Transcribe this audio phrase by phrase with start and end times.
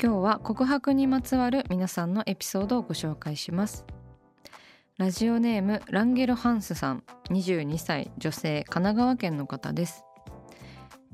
[0.00, 3.84] 今日は告白にまつわる皆さんのエピソードをご紹介します。
[4.96, 7.02] ラジオネームランゲルハンスさん。
[7.30, 10.04] 22歳女性神奈川県の方です。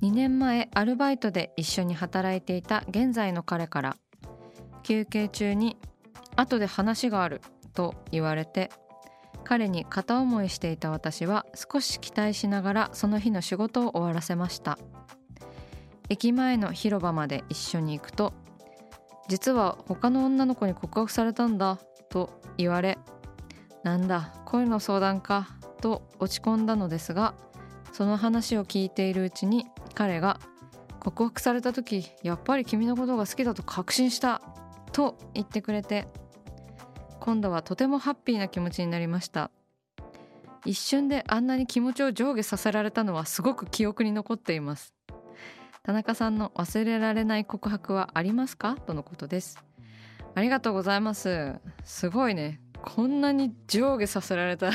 [0.03, 3.97] 2年前アルバイトで一緒に働いていた現在の彼から
[4.83, 5.79] 休憩中に
[6.37, 7.41] 後で話がある
[7.73, 8.71] と言われて
[9.45, 14.79] 彼に片思いしていた私は少し期待しながらその日の仕事を終わらせました。
[16.11, 18.35] 駅前の広場まで一緒に行くと
[19.29, 21.79] 実は他の女の子に告白されたんだ
[22.11, 22.99] と言われ
[23.83, 25.49] なんだ恋の相談か
[25.81, 27.35] と落ち込んだのですが
[27.93, 30.41] その話を聞いているうちに彼が
[31.01, 34.41] 告白された時やっぱり君のことが好きだと確信した
[34.93, 36.09] と言ってくれて
[37.21, 39.51] 今度はとてもハッピーな気持ちになりました
[40.65, 44.95] 一瞬であんなに気持ちを上下させられたのはすごく記憶に残っています
[45.85, 48.77] 田中さんの忘れられない告白はありますか？
[48.87, 49.63] とのことです。
[50.35, 51.57] ありがとうございます。
[51.85, 52.63] すごいね。
[52.83, 54.71] こんなに上下させられた。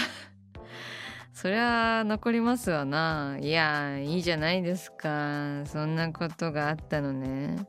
[1.33, 3.39] そりゃ残りますわな。
[3.41, 5.63] いやいいじゃないですか。
[5.65, 7.67] そんなことがあったのね。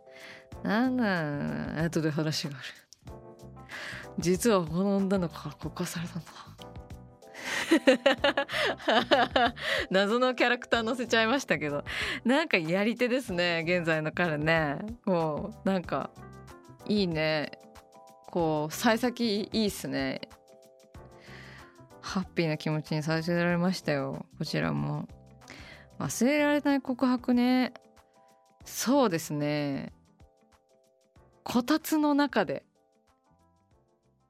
[0.62, 1.82] なんだ。
[1.84, 3.14] 後で話がある。
[4.18, 6.30] 実はこの女の子から告白されたんだ。
[9.90, 11.84] 謎のキャラクター載せちゃいましたけど。
[12.24, 14.78] なんかやり手ですね現在の彼ね。
[15.04, 16.10] こうなんか
[16.86, 17.52] いいね。
[18.26, 20.20] こう幸先いいっすね。
[22.00, 24.26] ハッピーな気持ちにさせられましたよ。
[24.38, 25.08] こちらも。
[25.98, 27.74] 忘れられない告白ね。
[28.64, 29.92] そうですね。
[31.44, 32.64] こたつの中で。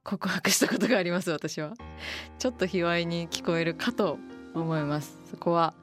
[0.02, 1.74] 告白したことがあります私は。
[2.38, 4.18] ちょっと卑猥に聞こえるかと
[4.54, 5.18] 思います。
[5.30, 5.74] そこは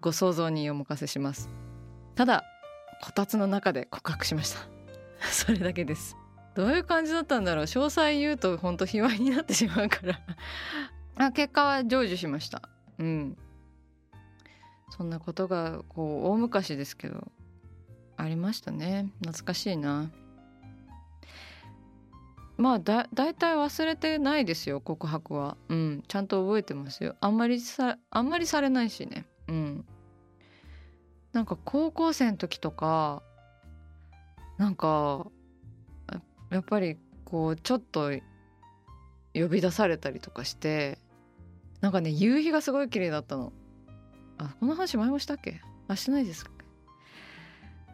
[0.00, 1.50] ご想像にお任せします。
[2.14, 2.44] ただ
[3.02, 4.60] こたつの中で告白しました。
[5.30, 6.16] それだけです。
[6.54, 7.64] どういう感じだったんだろう。
[7.64, 10.20] 詳細言うと本当卑猥になってしまうから。
[11.16, 12.62] あ結果は成就しました。
[12.98, 13.36] うん。
[14.90, 17.30] そんなことがこう大昔ですけど
[18.16, 19.12] ありましたね。
[19.20, 20.10] 懐かしいな。
[22.58, 25.56] まあだ大体忘れてないですよ告白は。
[25.68, 26.02] うん。
[26.06, 27.14] ちゃんと覚えてますよ。
[27.20, 29.26] あんまりさあんまりされないしね。
[29.46, 29.84] うん。
[31.32, 33.22] なんか高校生の時とか
[34.56, 35.28] なんか
[36.50, 38.10] やっぱりこうちょっと
[39.34, 40.98] 呼び出されたりとかして
[41.80, 43.52] なんかね夕日がすごい綺麗だったの。
[44.38, 45.60] あこの話前もしたっけ？
[45.86, 46.50] あしてないですか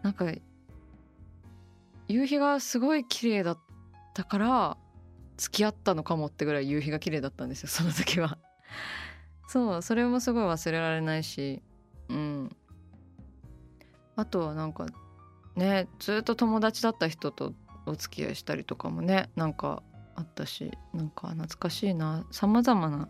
[0.02, 0.32] なんか
[2.08, 3.63] 夕日がすごい綺麗だった
[4.14, 4.76] たから
[5.36, 8.38] 付き合ったのかもってぐらい夕日が綺麗だったんですよ その時は。
[9.48, 11.62] そうそれもすごい忘れられないし
[12.08, 12.56] うん。
[14.16, 14.86] あとはなんか
[15.56, 17.52] ねずっと友達だった人と
[17.86, 19.82] お付き合いしたりとかもねなんか
[20.14, 23.08] あったしなんか懐かしいなさまざまな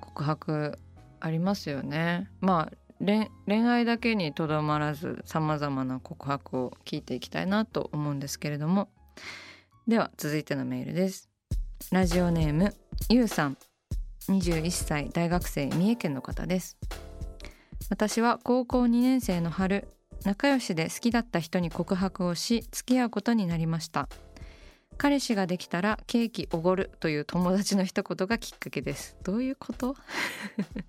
[0.00, 0.78] 告白
[1.20, 2.28] ありますよね。
[2.40, 3.28] まあ恋
[3.66, 8.88] 愛だけにとどまらずさまざまな告白を聞いていきたいなと思うんですけれども。
[9.88, 11.28] では続いてのメールです。
[11.90, 12.72] ラジオネーム
[13.08, 13.58] ゆうさん。
[14.28, 16.78] 21歳大学生三重県の方です。
[17.90, 19.88] 私は高校2年生の春
[20.24, 24.08] 仲良しで好きだった人に告白をし付き合うことになりました。
[24.98, 29.16] 彼氏ができたらケーキおごるという友達の一言がきっかけです。
[29.24, 29.96] どういうこと、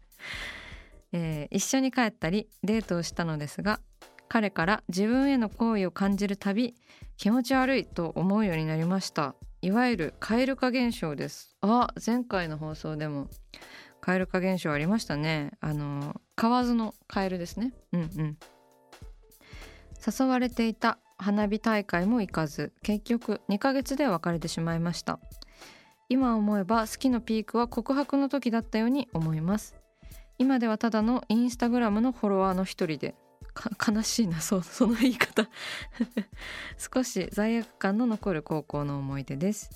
[1.14, 3.80] えー一緒に帰ったりデートをしたのですが
[4.34, 6.74] 彼から自分への好意を感じるたび
[7.18, 9.36] 気持ち悪いと思うようになりました。
[9.62, 11.56] いわゆる蛙化現象です。
[11.62, 13.28] あ前回の放送でも。
[14.02, 15.52] 蛙化現象ありましたね。
[15.60, 17.74] あの河のカエルですね。
[17.92, 18.38] うんうん。
[20.04, 25.20] 誘われていた花火大会も行かず結局2ヶ月で別れてしまいました。
[26.10, 29.76] 今思えば好きのピークは告白の時だったように思います。
[30.40, 33.14] 今ではただのインスタグラムのフォロワーの一人で
[33.88, 35.48] 悲しいなそう その言い方。
[36.78, 39.70] 少し罪悪感の残る高校の思い出です。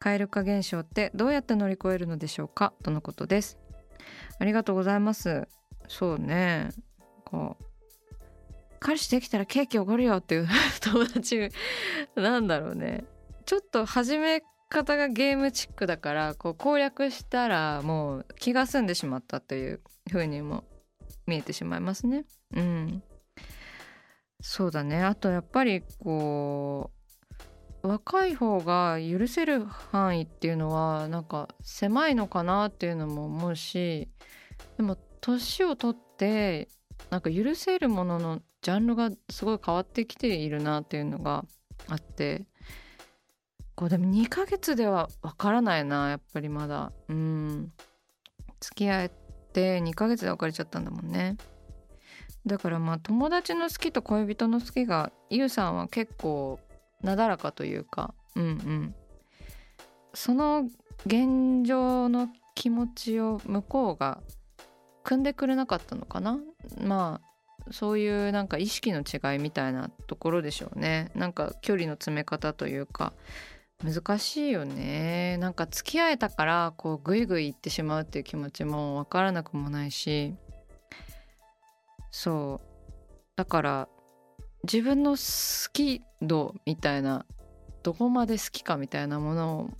[0.00, 2.72] 蛙化現象ってどうやって乗り越えるのでしょうか？
[2.82, 3.58] とのことです。
[4.38, 5.46] ありがとうございます。
[5.88, 6.70] そうね。
[7.24, 7.64] こう
[8.80, 10.48] 彼氏できたらケーキおごるよっていう
[10.82, 11.50] 友達
[12.16, 13.04] なんだろうね。
[13.46, 19.80] ちょっと始め方がゲームチックだからこう攻略したらもう気が済んでしまったという
[20.10, 20.64] 風にも
[21.26, 22.24] 見えてしまいますね。
[22.54, 23.02] うん。
[24.42, 25.02] そうだね。
[25.02, 26.90] あとやっぱりこ
[27.82, 34.08] う若い方が許せる範囲っていうのはなんか狭いのかなっていうのも思うし
[34.76, 36.68] でも年を取って
[37.10, 41.44] なんか許せるもののジャンルがすごい変わってきているなっていうのが
[41.88, 42.44] あって
[43.74, 46.92] こうでも2ヶ月ではわからないなやっぱりまだ。
[47.08, 47.72] うん。
[48.60, 49.10] 付き合っ
[49.52, 51.36] て2ヶ月で別れちゃったんだもんね。
[52.44, 56.58] だからまあ友達の好きと恋人の好きがゆうさんは結構
[57.00, 58.94] なだらかというかうんうん。
[60.14, 60.68] その
[61.06, 64.20] 現状の気持ちを向こうが
[65.04, 66.38] 組んでくれなかったのかな？
[66.80, 71.10] まあそういうなんか意識の違いみたいなところでしょうね。
[71.14, 73.12] なんか距離の詰め方というか
[73.84, 75.38] 難しいよね。
[75.38, 80.34] なんか付き合えたからこうグイグイ行ってしまうっていう気持ちも分からなくもないし。
[82.12, 82.66] そう。
[83.34, 83.88] だから
[84.62, 87.26] 自分の好き度みたいな
[87.82, 89.70] どこまで好きかみたいなもの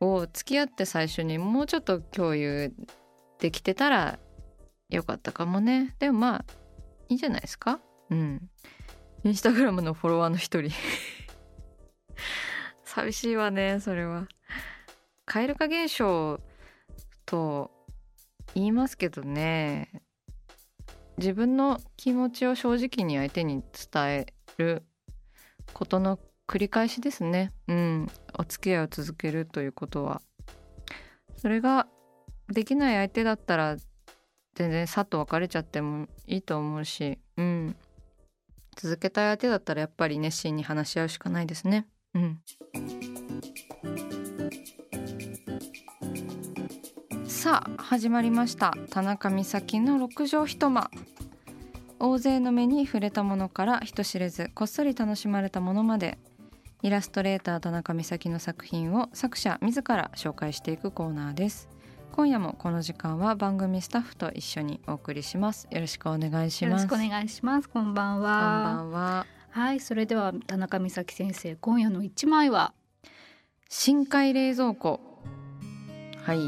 [0.00, 2.74] を付き合って最初にもうちょっと共有
[3.38, 4.18] できてたら
[4.90, 5.94] よかったかもね。
[5.98, 6.44] でもまあ
[7.08, 7.80] いいんじゃないですか？
[8.10, 8.50] うん。
[9.24, 10.70] インスタグラムのフォロワーの一人。
[12.84, 14.26] 寂しいわねそれは。
[15.26, 16.40] 蛙化現象
[17.24, 17.70] と
[18.54, 20.01] 言いますけどね。
[21.18, 23.62] 自分の気持ちを正直に相手に
[23.92, 24.26] 伝え
[24.58, 24.82] る
[25.72, 27.52] ことの繰り返しですね。
[27.68, 28.10] うん。
[28.38, 30.22] お付き合いを続けるということは。
[31.36, 31.86] それが
[32.48, 33.76] できない相手だったら
[34.54, 37.18] 全然さっと別れちゃってもいいと思うし。
[37.36, 37.76] うん。
[38.76, 41.86] 続けたい相手だったらやっぱり熱心に話し合うしかないですね。
[42.14, 42.40] うん。
[47.26, 48.72] さあ始まりました。
[48.90, 50.90] 田中美咲の六畳一間。
[52.04, 56.18] 大勢の目に触れたものから人知れずこっそり楽しまれたものまで
[56.82, 61.68] イラストレーター田中美咲の作品を作者自ら紹介していくコーナーです
[62.10, 67.68] 今夜もこの時間は番組スタッフと一緒にお送りしますよろしくお願いしよろますしくお願いします。
[67.68, 68.72] こんばんこんばは。
[68.80, 72.74] んははい、それでは田中美咲先生、今夜の一枚は？
[73.68, 74.98] 深海冷蔵庫
[76.24, 76.38] はい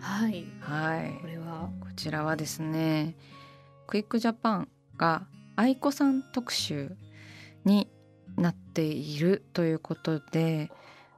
[0.00, 1.70] はい、はいこれは？
[1.80, 3.16] こちらはですね
[3.86, 5.26] クイックジャパンが
[5.56, 6.94] 愛子さん特集
[7.64, 7.88] に
[8.36, 10.70] なっているということで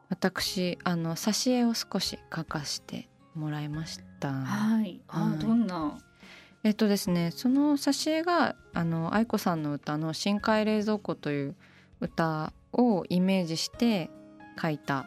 [0.08, 4.32] 私あの挿絵を少し書かせてもらいました。
[4.32, 5.99] はい、あ、はいどんな？
[6.62, 11.56] えっとですねその挿絵があの愛子さんの歌の「深海冷蔵庫」という
[12.00, 14.10] 歌をイメージして
[14.58, 15.06] 描いた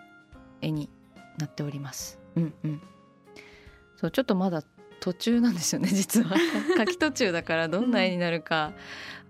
[0.62, 0.90] 絵に
[1.38, 2.20] なっております。
[2.36, 2.82] うんうん。
[3.98, 4.64] そうちょっとまだ
[5.04, 6.38] 途中なんですよね 実は。
[6.78, 8.72] 書き途中だからどんな絵になるか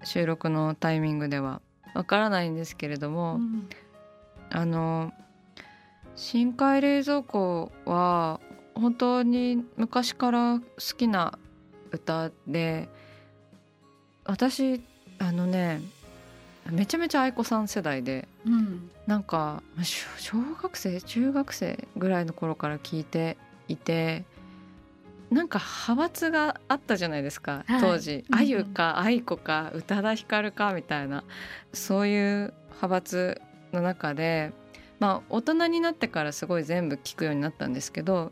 [0.03, 1.61] 収録のタイミングでは。
[1.95, 3.67] わからないんですけれども、うん。
[4.51, 5.11] あの
[6.15, 8.39] 深海冷蔵庫は
[8.75, 11.39] 本当に昔から好きな
[11.91, 12.87] 歌で
[14.25, 14.83] 私
[15.17, 15.81] あのね
[16.69, 23.37] めちゃめちゃ愛子さん世代でうん、なんか小小学生中学生ぐらいの頃から聞いて
[23.67, 24.23] いて
[25.33, 27.81] なんか派閥があったじゃないですか、はい。
[27.81, 28.11] 当時。
[28.11, 28.39] うんうん。
[28.39, 31.23] あゆか愛子か宇多田ヒカルかみたいな。
[31.73, 33.41] そういう派閥
[33.73, 34.51] の中で
[34.99, 38.31] まあ大人になってからすごい全部聞くようになったんですけど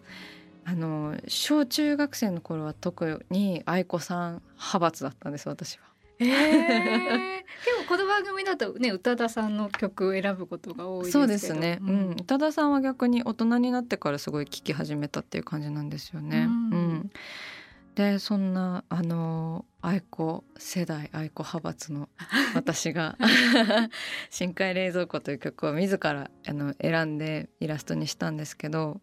[0.64, 5.91] あの小中学生の頃は特に愛子さん派閥だったんです私は。
[6.22, 11.20] えー、結構この番組だとね宇多田さんの曲を選ぶことが多いですけど。
[11.22, 16.48] そうですね、うん、宇多田さんは逆に大人になってからすごい聴き始めたっていう感じなんですよね。
[16.48, 16.72] うん。
[16.72, 17.12] うん。
[17.96, 22.08] でそんなあの愛子世代愛子派閥の
[22.56, 23.18] 私が
[24.30, 29.02] 「深海冷蔵庫」という曲を自らあの選んでイラストにしたんですけど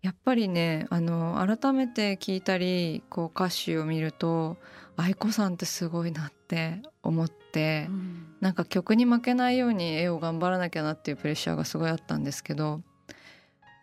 [0.00, 4.56] やっぱりねあの改めて聞いたりこう歌詞を見ると
[4.96, 8.26] 愛子さんってすごいなって思って、うん。
[8.40, 12.82] なんか曲に負けないように絵を頑張らなきゃなっていうプレッシャーがすごいあったんですけど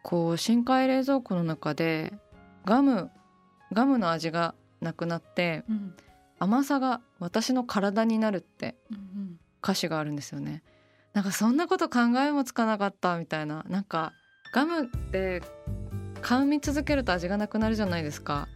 [0.03, 2.13] こう深海冷蔵庫の中で
[2.65, 3.09] ガム
[3.71, 5.95] ガムの味がなくなってうん。
[6.41, 10.63] 甘さが私の体になるってうん歌詞があるんですよね。
[11.13, 13.65] なんかそんなこと考えもつかなかったみたいな。
[13.67, 14.13] なんか
[14.53, 15.41] ガムって
[16.21, 18.47] 噛み続けると味がなくなるじゃないですか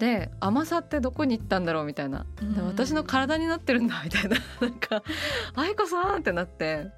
[0.00, 2.24] で甘さってどこに行ったんだろうみたいな。
[2.40, 2.54] うん。
[2.54, 4.38] で私の体になってるんだみたいな。
[4.60, 5.02] なんか
[5.54, 6.90] 「愛子さん!」ってなって。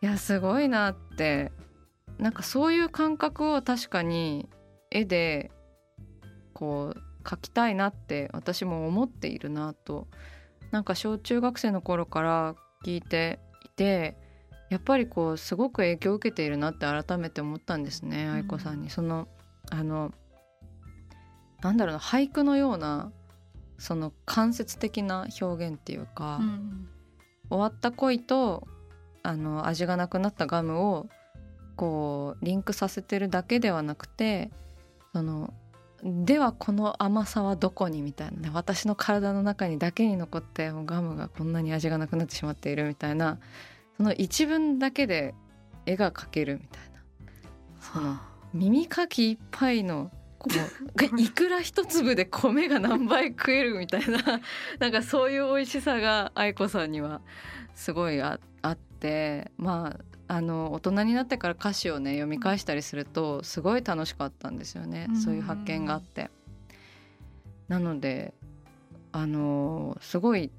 [0.00, 1.52] いやすごいなって。
[2.18, 4.48] なんかそういう感覚を確かに
[4.92, 5.50] 絵で
[6.52, 10.06] こう描きたいなって私も思っているなと。
[10.70, 12.54] なんか小中学生の頃から
[12.84, 14.16] 聞いていて
[14.70, 18.90] やっぱりこうすごく影響を受けているなって改めて思ったんですね愛子さんに。
[18.90, 19.26] その
[19.72, 20.12] あの
[21.64, 23.10] なんだろうな俳句のような
[23.78, 26.88] その間接的な表現っていうか、うん
[27.50, 28.66] 終わった恋と
[29.22, 31.06] あの味がなくなったガムを
[31.76, 34.50] こうリンクさせてるだけではなくて
[35.12, 35.52] その
[36.02, 43.38] ではこの甘さはどこにみたいなね私の体の中にだけに残ってもうガムがこんなに味がなくなってしまっているみたいな
[43.96, 45.34] その一文だけで
[45.86, 47.00] 絵が描けるみたいな
[47.80, 48.18] その
[48.52, 50.10] 耳かきいっぱいの
[50.44, 50.50] こ
[51.16, 54.18] ういくら一粒で米が何倍食えるみたいな
[54.78, 57.20] なんかそういう美味しさが愛子さんには
[57.74, 59.96] すごいああってま
[60.28, 66.30] ああの大人になってから歌詞をね読み返したりするとすごい楽しかったんですよね、うんそういう発見があって。
[67.68, 68.34] なので
[69.12, 70.50] あのすごい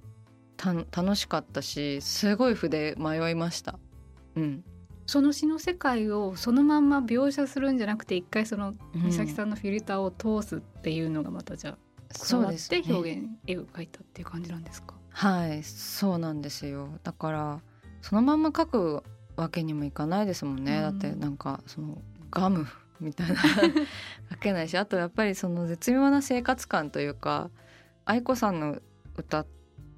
[0.57, 3.77] た楽しかったしすごい筆迷いました。
[4.35, 4.63] うん、
[5.05, 11.77] その詩の世界をそのまんま描写するんじゃなくて一回そのうん美咲さんのフィルターを通すっていうのがまたじゃあ
[12.11, 14.95] そうですねて表現絵を描いたっていう感じなんですか？
[15.09, 16.99] はいそうなんですよ。
[17.03, 17.59] だから
[18.01, 19.03] そのまんま書く
[19.35, 20.81] わけにもいかないですもんね、うん。
[20.81, 22.65] だってなんかそのガム
[22.99, 23.35] みたいな
[24.31, 24.77] 書けないし。
[24.77, 27.49] あとやっぱりその絶妙な生活感というか
[28.05, 28.79] 愛子さんの
[29.17, 29.47] 歌っ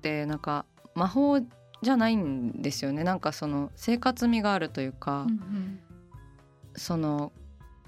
[0.02, 1.40] てなんか魔法
[1.82, 3.04] じゃないんですよね。
[3.04, 5.80] なんかその生活味があるというか、うん
[6.80, 7.32] その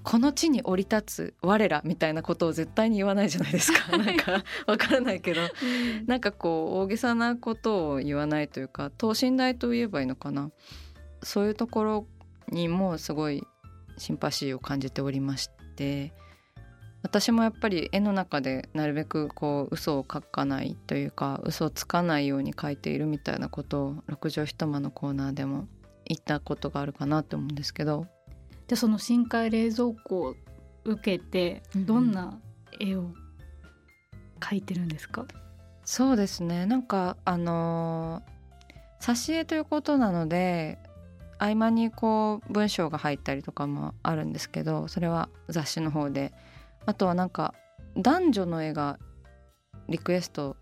[0.02, 3.96] この地に降り立つ我らみたいなことを絶対に言わないじゃないですか。
[3.96, 5.42] なんかわからないけど。
[5.42, 6.06] うん。
[6.06, 10.50] なんかこう大げさなことを言わないというか等身大と言えばいいのかな。
[11.22, 12.06] そういうところ
[12.50, 13.46] にもすごい
[13.98, 16.12] シンパシーを感じておりまして
[17.02, 25.66] 私もやっぱり絵の中でなるべくこう嘘を書かないというか嘘をつかないように描いているみたいなことを六畳一間のコーナーでも
[26.04, 28.06] 言ったことがあるかなと思うんですけど
[28.68, 30.34] でその深海冷蔵庫を
[30.84, 32.38] 受けてうんうんどんな
[32.78, 33.10] 絵を
[34.40, 35.26] 描いてるんですか？
[35.84, 38.40] そうですねなんかあのー
[39.02, 40.78] 挿絵ということなので
[41.38, 46.34] 合間にこう文章が入ったりとかもあるんですけどそれは雑誌の方で
[46.86, 47.54] あとはなんか
[47.96, 48.98] 男女の絵が
[49.88, 50.56] リクエスト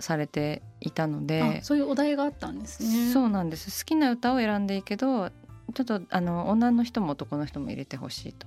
[0.00, 3.12] されていたのであそういうお題があったんですね。
[3.12, 3.84] そうなんです。
[3.84, 5.30] 好きな歌を選んでいいけど
[5.74, 8.46] ちょっとあの女の人も男の人も入れてほしいと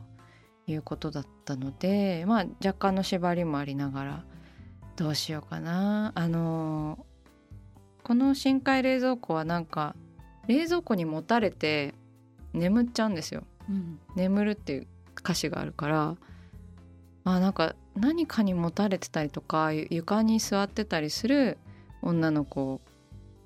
[0.68, 4.24] いうことだったのでまあ若干の縛りもありながら
[4.96, 6.12] どうしようかな。
[6.16, 7.06] あの
[8.04, 9.96] この深海冷蔵庫はなんか
[10.48, 11.94] 冷蔵庫に持たれて
[12.54, 13.44] 眠っちゃうんですよ。
[13.70, 14.00] うん。
[14.16, 14.88] 眠るっていう
[15.20, 16.18] 歌詞があるからま
[17.24, 21.58] あなんか何かに持たれてたりとかゆ床に座ってたりする
[22.02, 22.82] 女の子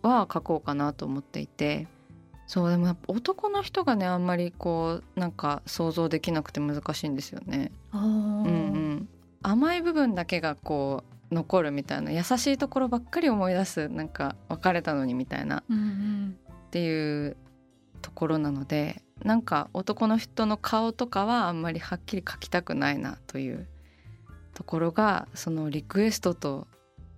[0.02, 1.88] は描こうかなと思っていて
[2.48, 7.72] そうでもやっぱ男の人がねあんまりこうなんか想像できなくて難しいんですよね。
[7.92, 9.10] うんうん、
[9.42, 16.38] 甘い部分だけがこう残るみたいな優しいところばっかり思い出すなんか別れたのにみたいなうんうん。
[16.68, 17.36] っていう
[18.02, 23.68] ところなのでなんか男の人の顔とかはあんまりはっきり描きたくないなという
[24.54, 26.68] ところがそのリクエストと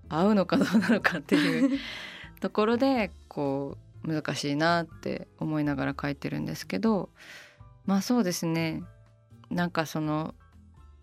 [0.10, 1.80] 合うのかどうなのかっていう
[2.40, 7.10] ところでこう難しいなって思いながら描いてるんですけど
[7.86, 8.84] まあそうですね。
[9.50, 10.36] なんかその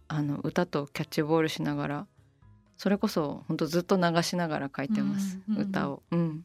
[0.06, 2.06] あの歌とキャッチボールしながら
[2.76, 5.68] それこそ本当ずっと流しながら書いてます、うんうんうん。
[5.68, 6.02] 歌を。
[6.10, 6.44] うん